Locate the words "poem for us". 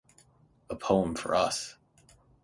0.75-1.75